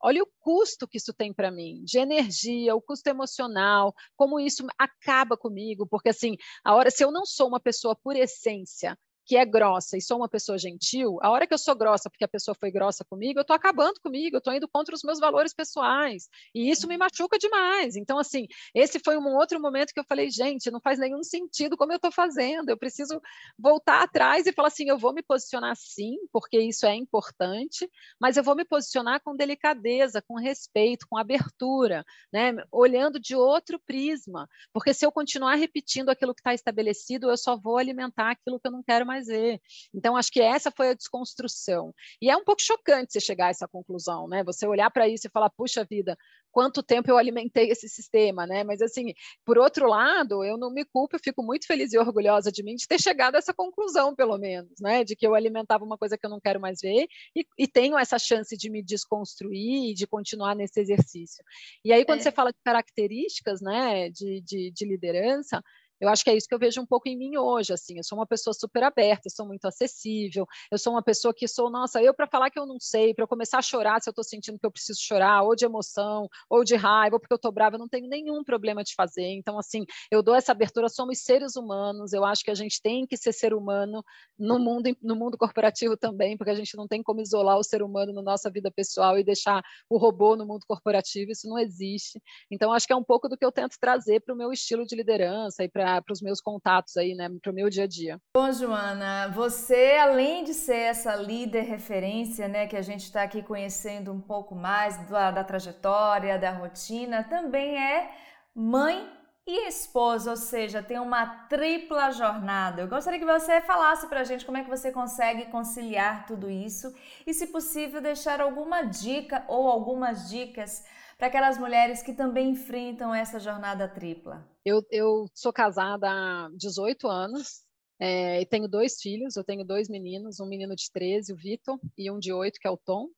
[0.00, 4.66] olha o custo que isso tem para mim, de energia, o custo emocional, como isso
[4.76, 9.36] acaba comigo, porque assim, a hora, se eu não sou uma pessoa por essência que
[9.36, 12.28] é grossa e sou uma pessoa gentil, a hora que eu sou grossa porque a
[12.28, 15.54] pessoa foi grossa comigo, eu estou acabando comigo, eu estou indo contra os meus valores
[15.54, 16.28] pessoais.
[16.54, 17.00] E isso me uhum.
[17.00, 17.96] machuca demais.
[17.96, 21.76] Então, assim, esse foi um outro momento que eu falei, gente, não faz nenhum sentido
[21.76, 22.70] como eu estou fazendo.
[22.70, 23.20] Eu preciso
[23.58, 27.88] voltar atrás e falar assim: eu vou me posicionar sim, porque isso é importante,
[28.20, 32.54] mas eu vou me posicionar com delicadeza, com respeito, com abertura, né?
[32.70, 34.48] olhando de outro prisma.
[34.72, 38.66] Porque se eu continuar repetindo aquilo que está estabelecido, eu só vou alimentar aquilo que
[38.66, 39.60] eu não quero mais mais ver.
[39.94, 41.94] Então, acho que essa foi a desconstrução.
[42.20, 44.42] E é um pouco chocante você chegar a essa conclusão, né?
[44.44, 46.16] Você olhar para isso e falar, puxa vida,
[46.50, 48.64] quanto tempo eu alimentei esse sistema, né?
[48.64, 49.12] Mas, assim,
[49.44, 52.74] por outro lado, eu não me culpo, eu fico muito feliz e orgulhosa de mim
[52.74, 55.04] de ter chegado a essa conclusão, pelo menos, né?
[55.04, 57.98] De que eu alimentava uma coisa que eu não quero mais ver e, e tenho
[57.98, 61.44] essa chance de me desconstruir e de continuar nesse exercício.
[61.84, 62.22] E aí, quando é.
[62.22, 65.62] você fala de características, né, de, de, de liderança,
[66.02, 68.02] eu acho que é isso que eu vejo um pouco em mim hoje, assim, eu
[68.02, 72.02] sou uma pessoa super aberta, sou muito acessível, eu sou uma pessoa que sou, nossa,
[72.02, 74.24] eu para falar que eu não sei, para eu começar a chorar se eu estou
[74.24, 77.52] sentindo que eu preciso chorar, ou de emoção, ou de raiva, ou porque eu estou
[77.52, 79.28] brava, eu não tenho nenhum problema de fazer.
[79.28, 83.06] Então, assim, eu dou essa abertura, somos seres humanos, eu acho que a gente tem
[83.06, 84.02] que ser ser humano
[84.36, 87.80] no mundo, no mundo corporativo também, porque a gente não tem como isolar o ser
[87.80, 92.20] humano na nossa vida pessoal e deixar o robô no mundo corporativo, isso não existe.
[92.50, 94.84] Então, acho que é um pouco do que eu tento trazer para o meu estilo
[94.84, 97.86] de liderança e para para os meus contatos aí, né, para o meu dia a
[97.86, 98.18] dia.
[98.36, 103.42] Bom, Joana, você além de ser essa líder referência, né, que a gente está aqui
[103.42, 108.10] conhecendo um pouco mais da, da trajetória, da rotina, também é
[108.54, 109.08] mãe
[109.46, 112.82] e esposa, ou seja, tem uma tripla jornada.
[112.82, 116.48] Eu gostaria que você falasse para a gente como é que você consegue conciliar tudo
[116.48, 116.94] isso
[117.26, 120.84] e, se possível, deixar alguma dica ou algumas dicas
[121.18, 124.51] para aquelas mulheres que também enfrentam essa jornada tripla?
[124.64, 127.62] Eu, eu sou casada há 18 anos
[127.98, 129.36] é, e tenho dois filhos.
[129.36, 132.66] Eu tenho dois meninos, um menino de 13, o Vitor, e um de 8, que
[132.66, 133.08] é o Tom.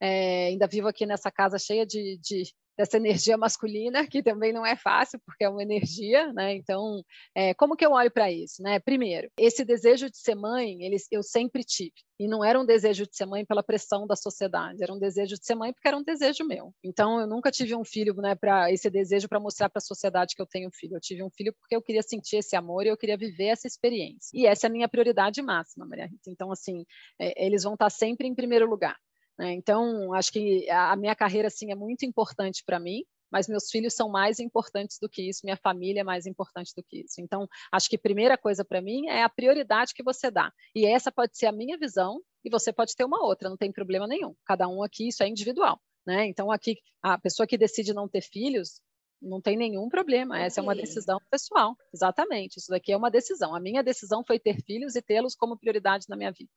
[0.00, 4.64] É, ainda vivo aqui nessa casa cheia de, de, dessa energia masculina, que também não
[4.64, 6.54] é fácil, porque é uma energia, né?
[6.54, 7.02] Então,
[7.34, 8.78] é, como que eu olho para isso, né?
[8.80, 11.92] Primeiro, esse desejo de ser mãe, eles, eu sempre tive.
[12.18, 15.34] E não era um desejo de ser mãe pela pressão da sociedade, era um desejo
[15.36, 16.72] de ser mãe porque era um desejo meu.
[16.84, 20.34] Então, eu nunca tive um filho, né, para esse desejo para mostrar para a sociedade
[20.34, 20.96] que eu tenho um filho.
[20.96, 23.66] Eu tive um filho porque eu queria sentir esse amor e eu queria viver essa
[23.66, 24.30] experiência.
[24.32, 26.30] E essa é a minha prioridade máxima, Maria Rita.
[26.30, 26.84] Então, assim,
[27.18, 28.96] é, eles vão estar sempre em primeiro lugar.
[29.38, 29.52] Né?
[29.52, 33.94] Então, acho que a minha carreira assim é muito importante para mim, mas meus filhos
[33.94, 37.20] são mais importantes do que isso, minha família é mais importante do que isso.
[37.20, 40.52] Então, acho que a primeira coisa para mim é a prioridade que você dá.
[40.74, 43.72] E essa pode ser a minha visão e você pode ter uma outra, não tem
[43.72, 44.34] problema nenhum.
[44.44, 45.80] Cada um aqui, isso é individual.
[46.06, 46.26] Né?
[46.26, 48.80] Então, aqui, a pessoa que decide não ter filhos,
[49.22, 50.38] não tem nenhum problema.
[50.38, 52.58] Essa é uma decisão pessoal, exatamente.
[52.58, 53.54] Isso daqui é uma decisão.
[53.54, 56.50] A minha decisão foi ter filhos e tê-los como prioridade na minha vida.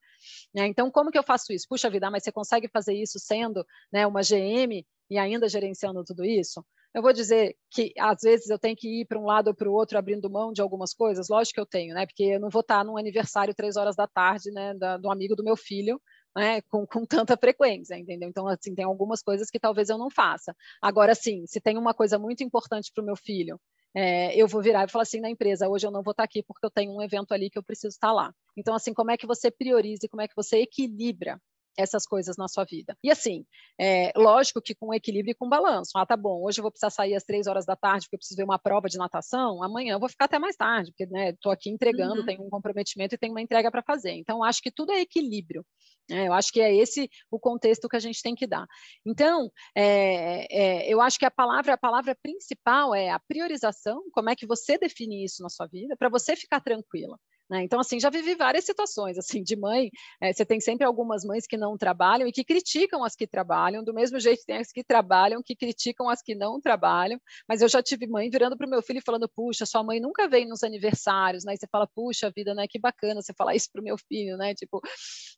[0.53, 0.67] Né?
[0.67, 1.67] Então, como que eu faço isso?
[1.69, 6.25] Puxa vida, mas você consegue fazer isso sendo né, uma GM e ainda gerenciando tudo
[6.25, 6.65] isso?
[6.93, 9.69] Eu vou dizer que às vezes eu tenho que ir para um lado ou para
[9.69, 12.05] o outro abrindo mão de algumas coisas, lógico que eu tenho, né?
[12.05, 15.35] Porque eu não vou estar num aniversário três horas da tarde, né, da, do amigo
[15.35, 16.01] do meu filho,
[16.35, 18.29] né, com, com, tanta frequência, entendeu?
[18.29, 20.55] Então, assim, tem algumas coisas que talvez eu não faça.
[20.81, 23.59] Agora, sim, se tem uma coisa muito importante para o meu filho,
[23.95, 26.43] é, eu vou virar e falar assim na empresa, hoje eu não vou estar aqui
[26.43, 28.33] porque eu tenho um evento ali que eu preciso estar lá.
[28.57, 31.39] Então, assim, como é que você prioriza e como é que você equilibra
[31.77, 32.97] essas coisas na sua vida.
[33.03, 33.45] E assim,
[33.79, 35.91] é, lógico que com equilíbrio e com balanço.
[35.97, 38.19] Ah, tá bom, hoje eu vou precisar sair às três horas da tarde porque eu
[38.19, 41.31] preciso ver uma prova de natação, amanhã eu vou ficar até mais tarde, porque né,
[41.31, 42.25] estou aqui entregando, uhum.
[42.25, 44.11] tenho um comprometimento e tenho uma entrega para fazer.
[44.13, 45.65] Então, acho que tudo é equilíbrio.
[46.09, 46.27] Né?
[46.27, 48.65] Eu acho que é esse o contexto que a gente tem que dar.
[49.05, 54.29] Então, é, é, eu acho que a palavra, a palavra principal é a priorização, como
[54.29, 57.17] é que você define isso na sua vida, para você ficar tranquila.
[57.49, 57.63] Né?
[57.63, 61.45] Então, assim, já vivi várias situações, assim, de mãe, é, você tem sempre algumas mães
[61.45, 64.71] que não trabalham e que criticam as que trabalham, do mesmo jeito que tem as
[64.71, 68.65] que trabalham, que criticam as que não trabalham, mas eu já tive mãe virando para
[68.65, 71.67] o meu filho e falando, puxa, sua mãe nunca vem nos aniversários, né, e você
[71.71, 74.81] fala, puxa vida, né, que bacana você falar isso para o meu filho, né, tipo,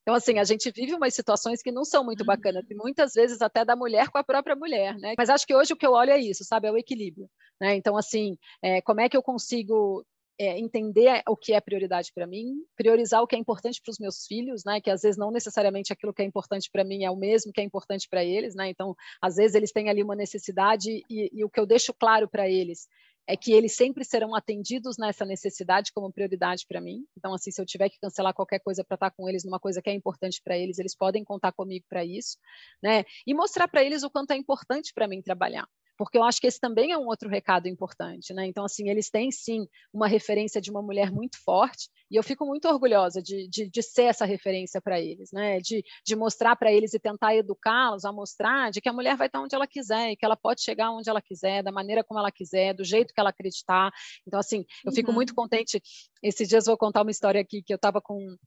[0.01, 3.41] então, assim, a gente vive umas situações que não são muito bacanas, e muitas vezes
[3.41, 5.91] até da mulher com a própria mulher, né, mas acho que hoje o que eu
[5.91, 9.21] olho é isso, sabe, é o equilíbrio, né, então, assim, é, como é que eu
[9.21, 10.05] consigo
[10.39, 13.99] é, entender o que é prioridade para mim, priorizar o que é importante para os
[13.99, 14.79] meus filhos, né?
[14.79, 17.61] Que às vezes não necessariamente aquilo que é importante para mim é o mesmo que
[17.61, 18.69] é importante para eles, né?
[18.69, 22.27] Então, às vezes eles têm ali uma necessidade e, e o que eu deixo claro
[22.27, 22.87] para eles
[23.27, 27.05] é que eles sempre serão atendidos nessa necessidade como prioridade para mim.
[27.17, 29.81] Então, assim, se eu tiver que cancelar qualquer coisa para estar com eles numa coisa
[29.81, 32.37] que é importante para eles, eles podem contar comigo para isso,
[32.81, 33.03] né?
[33.25, 35.67] E mostrar para eles o quanto é importante para mim trabalhar
[35.97, 38.45] porque eu acho que esse também é um outro recado importante, né?
[38.45, 42.45] Então, assim, eles têm sim uma referência de uma mulher muito forte, e eu fico
[42.45, 45.59] muito orgulhosa de, de, de ser essa referência para eles, né?
[45.59, 49.27] De, de mostrar para eles e tentar educá-los a mostrar de que a mulher vai
[49.27, 52.19] estar onde ela quiser e que ela pode chegar onde ela quiser, da maneira como
[52.19, 53.91] ela quiser, do jeito que ela acreditar.
[54.25, 55.15] Então, assim, eu fico uhum.
[55.15, 55.81] muito contente.
[56.21, 58.37] Esses dias eu vou contar uma história aqui que eu estava com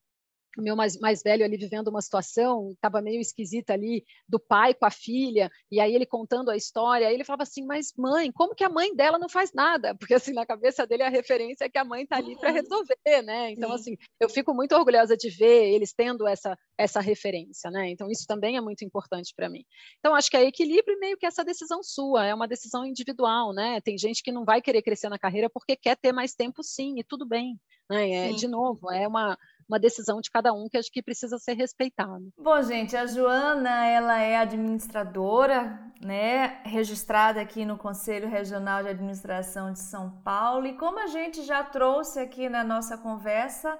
[0.58, 4.74] o meu mais, mais velho ali vivendo uma situação, estava meio esquisita ali, do pai
[4.74, 8.32] com a filha, e aí ele contando a história, aí ele falava assim, mas mãe,
[8.32, 9.94] como que a mãe dela não faz nada?
[9.98, 13.22] Porque assim, na cabeça dele a referência é que a mãe está ali para resolver,
[13.24, 13.50] né?
[13.52, 13.74] Então, Sim.
[13.74, 17.90] assim, eu fico muito orgulhosa de ver eles tendo essa, essa referência, né?
[17.90, 19.64] Então, isso também é muito importante para mim.
[19.98, 23.80] Então, acho que é equilíbrio meio que essa decisão sua, é uma decisão individual, né?
[23.80, 26.98] Tem gente que não vai querer crescer na carreira porque quer ter mais tempo, sim,
[26.98, 27.58] e tudo bem.
[27.90, 28.30] Né?
[28.30, 29.36] É, de novo, é uma,
[29.68, 32.22] uma decisão de cada um que acho que precisa ser respeitada.
[32.38, 39.72] Bom, gente, a Joana, ela é administradora, né, registrada aqui no Conselho Regional de Administração
[39.72, 43.76] de São Paulo, e como a gente já trouxe aqui na nossa conversa,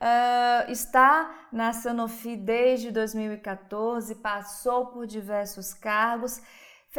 [0.00, 6.40] Uh, está na Sanofi desde 2014, passou por diversos cargos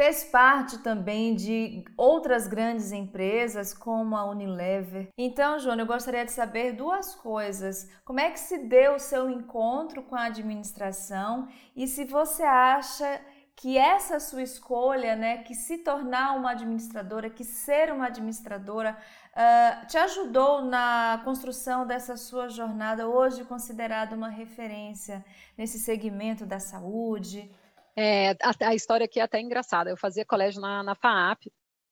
[0.00, 5.10] Fez parte também de outras grandes empresas, como a Unilever.
[5.18, 7.86] Então, João, eu gostaria de saber duas coisas.
[8.02, 13.20] Como é que se deu o seu encontro com a administração e se você acha
[13.54, 19.86] que essa sua escolha, né, que se tornar uma administradora, que ser uma administradora, uh,
[19.86, 25.22] te ajudou na construção dessa sua jornada, hoje considerada uma referência
[25.58, 27.54] nesse segmento da saúde,
[28.00, 29.90] é, a, a, história aqui é até engraçada.
[29.90, 31.42] Eu fazia colégio na, na FAAP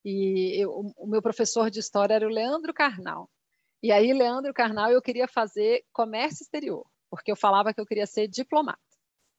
[0.05, 3.29] e eu, o, o meu professor de história era o Leandro Carnal.
[3.83, 8.07] E aí, Leandro Carnal, eu queria fazer comércio exterior, porque eu falava que eu queria
[8.07, 8.79] ser diplomata.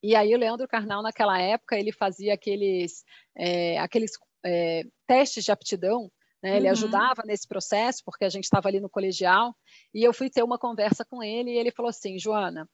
[0.01, 3.03] E aí, o Leandro Carnal, naquela época, ele fazia aqueles,
[3.35, 4.11] é, aqueles
[4.45, 6.09] é, testes de aptidão,
[6.41, 6.55] né?
[6.55, 6.71] ele uhum.
[6.71, 9.53] ajudava nesse processo, porque a gente estava ali no colegial,
[9.93, 12.69] e eu fui ter uma conversa com ele, e ele falou assim, Joana,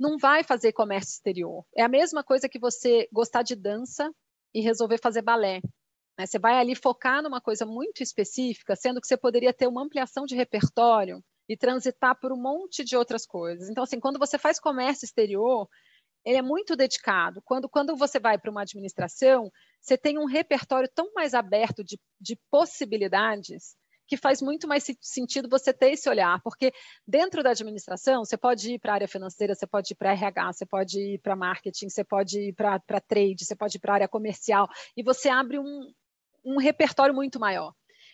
[0.00, 1.62] não vai fazer comércio exterior.
[1.76, 4.10] É a mesma coisa que você gostar de dança
[4.54, 5.60] e resolver fazer balé.
[6.18, 6.24] Né?
[6.24, 10.24] Você vai ali focar numa coisa muito específica, sendo que você poderia ter uma ampliação
[10.24, 13.68] de repertório e transitar por um monte de outras coisas.
[13.68, 15.68] Então, assim, quando você faz comércio exterior,
[16.24, 17.42] ele é muito dedicado.
[17.42, 21.98] Quando, quando você vai para uma administração, você tem um repertório tão mais aberto de,
[22.18, 23.76] de possibilidades
[24.10, 26.72] que faz muito mais sentido você ter esse olhar, porque
[27.06, 30.52] dentro da administração, você pode ir para a área financeira, você pode ir para RH,
[30.52, 33.94] você pode ir para marketing, você pode ir para trade, você pode ir para a
[33.94, 35.92] área comercial, e você abre um,
[36.44, 37.72] um repertório muito maior.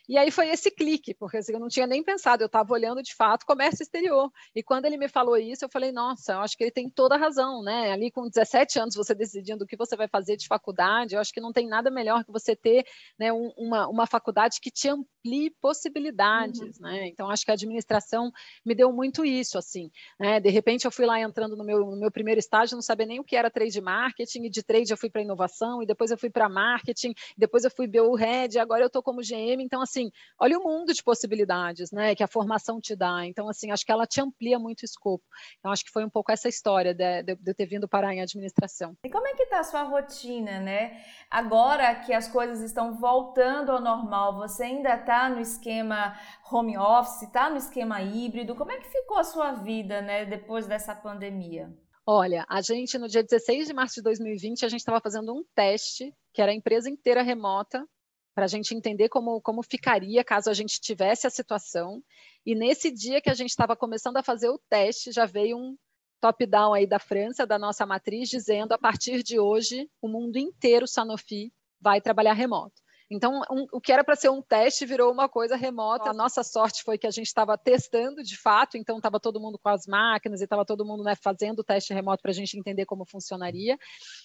[0.09, 3.03] E aí foi esse clique, porque assim, eu não tinha nem pensado, eu estava olhando
[3.03, 4.31] de fato comércio exterior.
[4.55, 7.17] E quando ele me falou isso, eu falei, nossa, eu acho que ele tem toda
[7.17, 7.91] a razão, né?
[7.93, 11.33] Ali com 17 anos, você decidindo o que você vai fazer de faculdade, eu acho
[11.33, 12.87] que não tem nada melhor que você ter
[13.19, 14.89] né, um, uma, uma faculdade que te
[15.27, 16.87] amplie possibilidades, uhum.
[16.87, 17.09] né?
[17.09, 18.31] Então, acho que a administração
[18.65, 20.41] me deu muito isso, assim, né?
[20.41, 23.21] De repente, eu fui lá entrando no meu, no meu primeiro estágio, não sabia nem
[23.21, 26.19] o que era trade marketing, e de trade eu fui para inovação, e depois eu
[26.19, 30.11] fui para marketing, depois eu fui BU Head, agora eu estou como GM, então, assim,
[30.39, 32.15] olha o mundo de possibilidades, né?
[32.15, 33.27] Que a formação te dá.
[33.27, 35.25] Então, assim, acho que ela te amplia muito o escopo.
[35.59, 38.21] Então, acho que foi um pouco essa história de, de, de ter vindo parar em
[38.21, 38.97] administração.
[39.05, 41.03] E como é que está a sua rotina, né?
[41.31, 46.17] Agora que as coisas estão voltando ao normal, você ainda está no esquema
[46.51, 48.55] home office, está no esquema híbrido?
[48.55, 51.75] Como é que ficou a sua vida, né, depois dessa pandemia?
[52.05, 55.43] Olha, a gente no dia 16 de março de 2020 a gente estava fazendo um
[55.57, 57.85] teste que era a empresa inteira remota
[58.33, 62.03] para a gente entender como, como ficaria caso a gente tivesse a situação.
[62.45, 65.75] E nesse dia que a gente estava começando a fazer o teste, já veio um
[66.21, 70.87] top-down aí da França, da nossa matriz, dizendo a partir de hoje o mundo inteiro
[70.87, 72.83] Sanofi vai trabalhar remoto.
[73.11, 76.11] Então, um, o que era para ser um teste virou uma coisa remota.
[76.11, 79.59] A nossa sorte foi que a gente estava testando de fato, então estava todo mundo
[79.59, 82.59] com as máquinas e estava todo mundo né, fazendo o teste remoto para a gente
[82.59, 83.79] entender como funcionaria.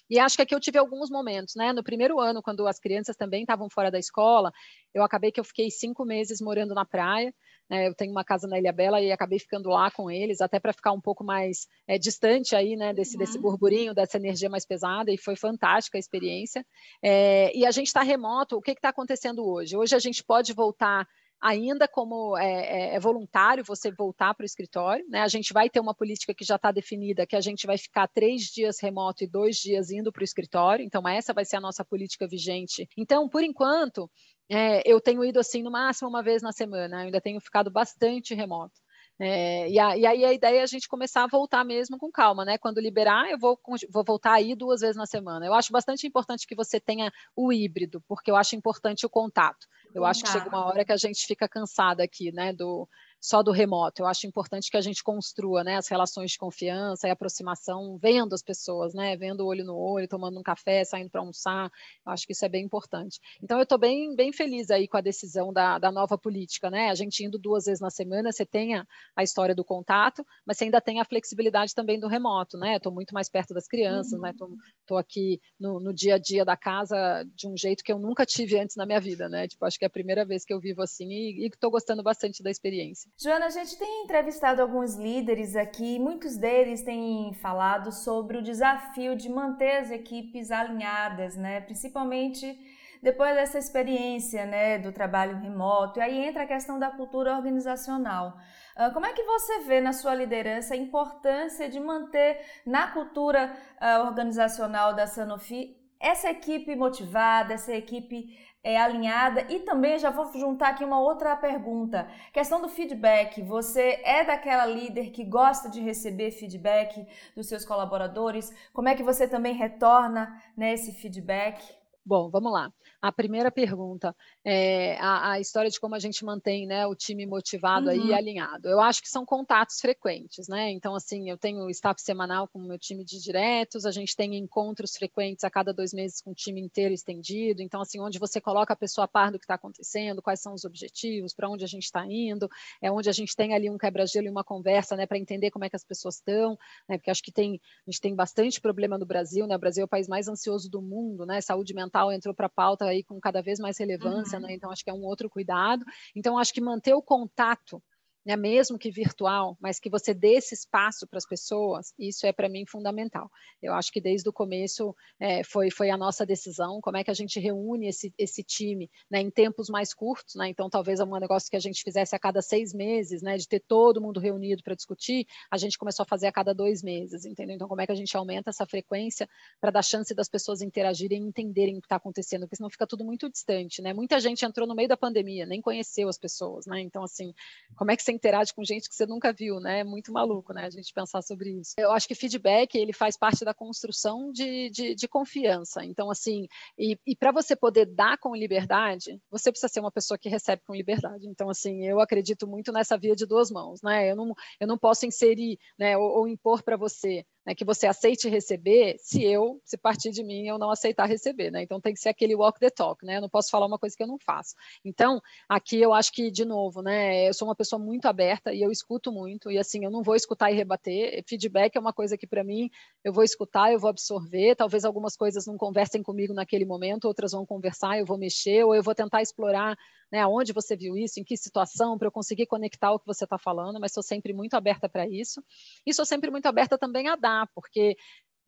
[0.09, 1.71] E acho que aqui eu tive alguns momentos, né?
[1.71, 4.51] No primeiro ano, quando as crianças também estavam fora da escola,
[4.93, 7.33] eu acabei que eu fiquei cinco meses morando na praia.
[7.69, 10.59] Né, eu tenho uma casa na Ilha Bela e acabei ficando lá com eles, até
[10.59, 13.19] para ficar um pouco mais é, distante aí, né, desse, uhum.
[13.19, 16.65] desse burburinho, dessa energia mais pesada, e foi fantástica a experiência.
[17.01, 19.77] É, e a gente está remoto, o que está acontecendo hoje?
[19.77, 21.07] Hoje a gente pode voltar
[21.41, 25.03] ainda como é, é, é voluntário você voltar para o escritório.
[25.09, 25.21] Né?
[25.21, 28.07] A gente vai ter uma política que já está definida, que a gente vai ficar
[28.07, 30.85] três dias remoto e dois dias indo para o escritório.
[30.85, 32.87] Então, essa vai ser a nossa política vigente.
[32.95, 34.09] Então, por enquanto,
[34.53, 37.71] é, eu tenho ido assim no máximo uma vez na semana, eu ainda tenho ficado
[37.71, 38.81] bastante remoto.
[39.17, 42.11] É, e, a, e, aí a ideia é a gente começar a voltar mesmo com
[42.11, 42.57] calma, né?
[42.57, 43.57] Quando liberar, eu vou,
[43.89, 45.45] vou voltar aí duas vezes na semana.
[45.45, 49.67] Eu acho bastante importante que você tenha o híbrido, porque eu acho importante o contato.
[49.93, 50.09] Eu contato.
[50.09, 52.51] acho que chega uma hora que a gente fica cansada aqui, né?
[52.51, 52.89] Do,
[53.21, 54.01] só do remoto.
[54.01, 58.33] Eu acho importante que a gente construa né, as relações de confiança e aproximação, vendo
[58.33, 61.71] as pessoas, né, vendo o olho no olho, tomando um café, saindo para almoçar.
[62.03, 63.19] Eu acho que isso é bem importante.
[63.43, 66.71] Então, eu estou bem, bem feliz aí com a decisão da, da nova política.
[66.71, 66.89] Né?
[66.89, 70.57] A gente indo duas vezes na semana, você tem a, a história do contato, mas
[70.57, 72.57] você ainda tem a flexibilidade também do remoto.
[72.57, 72.77] Né?
[72.77, 74.21] Estou muito mais perto das crianças, uhum.
[74.21, 74.33] né?
[74.79, 78.25] Estou aqui no, no, dia a dia da casa de um jeito que eu nunca
[78.25, 79.29] tive antes na minha vida.
[79.29, 79.47] Né?
[79.47, 82.41] Tipo, acho que é a primeira vez que eu vivo assim e estou gostando bastante
[82.41, 83.10] da experiência.
[83.17, 89.15] Joana, a gente tem entrevistado alguns líderes aqui, muitos deles têm falado sobre o desafio
[89.15, 91.61] de manter as equipes alinhadas, né?
[91.61, 92.57] Principalmente
[93.01, 95.99] depois dessa experiência, né, do trabalho remoto.
[95.99, 98.37] E aí entra a questão da cultura organizacional.
[98.75, 103.55] Ah, como é que você vê na sua liderança a importância de manter na cultura
[103.81, 109.45] uh, organizacional da Sanofi essa equipe motivada, essa equipe é, alinhada.
[109.49, 112.07] E também já vou juntar aqui uma outra pergunta.
[112.31, 113.41] Questão do feedback.
[113.41, 118.53] Você é daquela líder que gosta de receber feedback dos seus colaboradores?
[118.73, 121.61] Como é que você também retorna né, esse feedback?
[122.05, 122.71] Bom, vamos lá.
[123.01, 127.25] A primeira pergunta é a, a, história de como a gente mantém né, o time
[127.25, 127.91] motivado uhum.
[127.91, 128.69] aí alinhado.
[128.69, 130.69] Eu acho que são contatos frequentes, né?
[130.69, 134.35] Então, assim, eu tenho staff semanal com o meu time de diretos, a gente tem
[134.35, 137.63] encontros frequentes a cada dois meses com o time inteiro estendido.
[137.63, 140.53] Então, assim, onde você coloca a pessoa a par do que está acontecendo, quais são
[140.53, 142.47] os objetivos, para onde a gente está indo,
[142.81, 145.65] é onde a gente tem ali um quebra-gelo e uma conversa, né, para entender como
[145.65, 146.97] é que as pessoas estão, né?
[146.97, 149.55] Porque acho que tem, a gente tem bastante problema no Brasil, né?
[149.55, 151.41] O Brasil é o país mais ansioso do mundo, né?
[151.41, 154.45] Saúde mental entrou para a pauta aí com cada vez mais relevância, uhum.
[154.45, 154.53] né?
[154.53, 155.85] Então acho que é um outro cuidado.
[156.15, 157.81] Então acho que manter o contato
[158.25, 162.31] né, mesmo que virtual, mas que você dê esse espaço para as pessoas, isso é
[162.31, 163.29] para mim fundamental.
[163.61, 167.11] Eu acho que desde o começo é, foi, foi a nossa decisão, como é que
[167.11, 171.03] a gente reúne esse, esse time né, em tempos mais curtos, né, então talvez é
[171.03, 174.19] um negócio que a gente fizesse a cada seis meses, né, de ter todo mundo
[174.19, 177.55] reunido para discutir, a gente começou a fazer a cada dois meses, entendeu?
[177.55, 179.27] Então como é que a gente aumenta essa frequência
[179.59, 182.85] para dar chance das pessoas interagirem e entenderem o que está acontecendo, porque senão fica
[182.85, 183.93] tudo muito distante, né?
[183.93, 186.81] Muita gente entrou no meio da pandemia, nem conheceu as pessoas, né?
[186.81, 187.33] Então assim,
[187.75, 189.79] como é que você interage com gente que você nunca viu, né?
[189.79, 190.65] É muito maluco, né?
[190.65, 191.73] A gente pensar sobre isso.
[191.77, 195.83] Eu acho que feedback, ele faz parte da construção de, de, de confiança.
[195.85, 196.47] Então, assim,
[196.77, 200.61] e, e para você poder dar com liberdade, você precisa ser uma pessoa que recebe
[200.65, 201.27] com liberdade.
[201.27, 204.11] Então, assim, eu acredito muito nessa via de duas mãos, né?
[204.11, 207.87] Eu não, eu não posso inserir, né, ou, ou impor para você né, que você
[207.87, 211.63] aceite receber se eu, se partir de mim, eu não aceitar receber, né?
[211.63, 213.17] Então tem que ser aquele walk the talk, né?
[213.17, 214.55] Eu não posso falar uma coisa que eu não faço.
[214.85, 215.19] Então,
[215.49, 217.27] aqui eu acho que, de novo, né?
[217.27, 220.15] Eu sou uma pessoa muito aberta e eu escuto muito, e assim, eu não vou
[220.15, 221.23] escutar e rebater.
[221.27, 222.69] Feedback é uma coisa que, para mim,
[223.03, 224.55] eu vou escutar, eu vou absorver.
[224.55, 228.75] Talvez algumas coisas não conversem comigo naquele momento, outras vão conversar, eu vou mexer, ou
[228.75, 229.77] eu vou tentar explorar
[230.11, 233.23] né, onde você viu isso, em que situação, para eu conseguir conectar o que você
[233.23, 235.41] está falando, mas sou sempre muito aberta para isso.
[235.85, 237.95] E sou sempre muito aberta também a dar, porque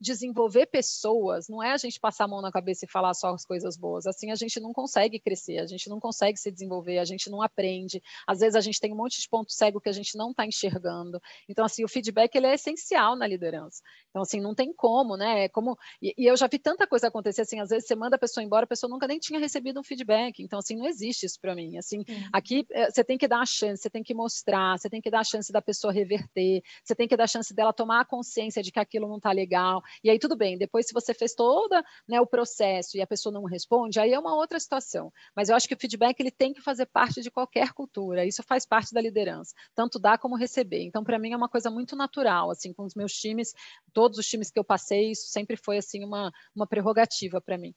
[0.03, 3.45] desenvolver pessoas, não é a gente passar a mão na cabeça e falar só as
[3.45, 4.05] coisas boas.
[4.05, 7.41] Assim a gente não consegue crescer, a gente não consegue se desenvolver, a gente não
[7.41, 8.01] aprende.
[8.27, 10.45] Às vezes a gente tem um monte de ponto cego que a gente não está
[10.45, 11.19] enxergando.
[11.47, 13.81] Então, assim, o feedback ele é essencial na liderança.
[14.09, 15.45] Então, assim, não tem como, né?
[15.45, 18.15] É como e, e, eu já vi tanta coisa acontecer assim, às vezes você manda
[18.15, 20.43] a pessoa embora, a pessoa nunca nem tinha recebido um feedback.
[20.43, 21.77] Então, assim, não existe isso para mim.
[21.77, 22.29] Assim, uhum.
[22.33, 25.09] aqui eh, você tem que dar a chance, você tem que mostrar, você tem que
[25.09, 28.05] dar a chance da pessoa reverter, você tem que dar a chance dela tomar a
[28.05, 29.81] consciência de que aquilo não está legal.
[30.03, 31.73] E aí tudo bem, depois se você fez todo
[32.07, 35.11] né, o processo e a pessoa não responde, aí é uma outra situação.
[35.35, 38.43] Mas eu acho que o feedback ele tem que fazer parte de qualquer cultura, isso
[38.43, 40.83] faz parte da liderança, tanto dar como receber.
[40.83, 43.53] Então, para mim é uma coisa muito natural, assim, com os meus times,
[43.93, 47.73] todos os times que eu passei, isso sempre foi assim uma, uma prerrogativa para mim.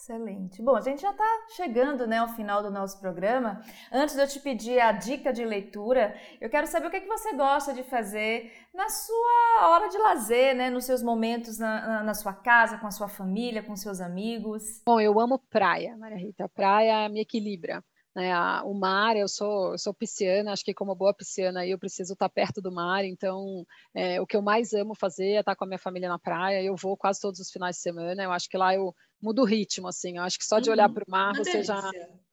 [0.00, 0.62] Excelente.
[0.62, 3.62] Bom, a gente já está chegando né, ao final do nosso programa.
[3.92, 7.00] Antes de eu te pedir a dica de leitura, eu quero saber o que, é
[7.00, 11.86] que você gosta de fazer na sua hora de lazer, né, nos seus momentos na,
[11.86, 14.80] na, na sua casa, com a sua família, com seus amigos.
[14.86, 16.48] Bom, eu amo praia, Maria Rita.
[16.48, 17.84] Praia me equilibra.
[18.16, 22.14] Né, o mar, eu sou, eu sou pisciana, acho que como boa pisciana eu preciso
[22.14, 25.64] estar perto do mar, então é, o que eu mais amo fazer é estar com
[25.64, 28.48] a minha família na praia, eu vou quase todos os finais de semana, eu acho
[28.48, 30.16] que lá eu muda o ritmo, assim.
[30.16, 30.94] Eu acho que só de olhar uhum.
[30.94, 31.90] para o mar você já,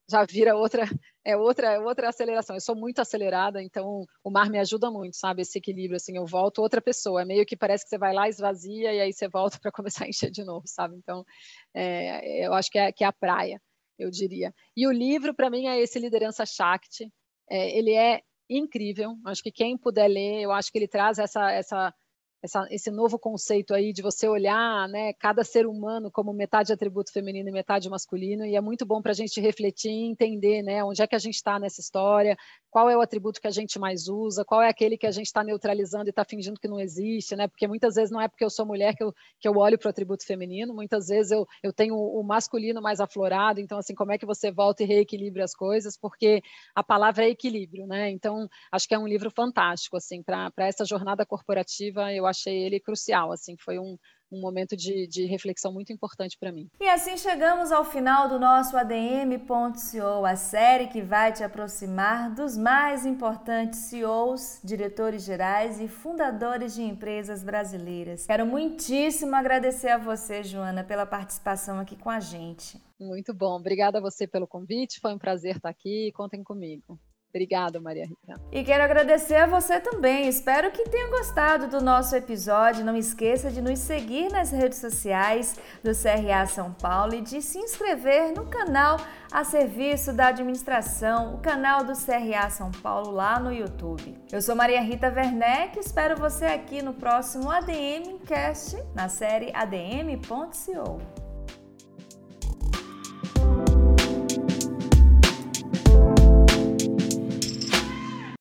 [0.10, 0.86] já vira outra,
[1.24, 2.56] é outra, é outra aceleração.
[2.56, 5.42] Eu sou muito acelerada, então o mar me ajuda muito, sabe?
[5.42, 7.22] Esse equilíbrio, assim, eu volto outra pessoa.
[7.22, 10.06] É meio que parece que você vai lá, esvazia e aí você volta para começar
[10.06, 10.96] a encher de novo, sabe?
[10.96, 11.26] Então,
[11.74, 13.62] é, eu acho que é, que é a praia,
[14.00, 14.54] eu diria.
[14.76, 17.12] E o livro, para mim, é esse Liderança Shakti.
[17.50, 19.18] É, ele é incrível.
[19.26, 21.94] Acho que quem puder ler, eu acho que ele traz essa, essa
[22.42, 27.12] essa, esse novo conceito aí de você olhar né, cada ser humano como metade atributo
[27.12, 30.84] feminino e metade masculino, e é muito bom para a gente refletir e entender né,
[30.84, 32.38] onde é que a gente está nessa história,
[32.70, 35.26] qual é o atributo que a gente mais usa, qual é aquele que a gente
[35.26, 37.48] está neutralizando e está fingindo que não existe, né?
[37.48, 39.88] Porque muitas vezes não é porque eu sou mulher que eu, que eu olho para
[39.88, 44.12] o atributo feminino, muitas vezes eu, eu tenho o masculino mais aflorado, então, assim, como
[44.12, 45.98] é que você volta e reequilibra as coisas?
[45.98, 46.42] Porque
[46.76, 48.12] a palavra é equilíbrio, né?
[48.12, 52.80] Então, acho que é um livro fantástico, assim, para essa jornada corporativa, eu achei ele
[52.80, 53.98] crucial, assim, foi um,
[54.32, 56.70] um momento de, de reflexão muito importante para mim.
[56.80, 62.58] E assim chegamos ao final do nosso ADM.co, a série que vai te aproximar dos
[62.58, 68.26] mais importantes CEOs, diretores gerais e fundadores de empresas brasileiras.
[68.26, 72.82] Quero muitíssimo agradecer a você, Joana, pela participação aqui com a gente.
[73.00, 73.56] Muito bom.
[73.56, 75.00] Obrigada a você pelo convite.
[75.00, 76.12] Foi um prazer estar aqui.
[76.14, 77.00] Contem comigo.
[77.30, 78.42] Obrigada, Maria Rita.
[78.52, 80.28] E quero agradecer a você também.
[80.28, 82.86] Espero que tenha gostado do nosso episódio.
[82.86, 87.60] Não esqueça de nos seguir nas redes sociais do CRA São Paulo e de se
[87.60, 88.98] inscrever no canal
[89.32, 94.18] a serviço da administração, o canal do CRA São Paulo lá no YouTube.
[94.32, 101.27] Eu sou Maria Rita Werneck, espero você aqui no próximo ADM Cast na série ADM.co.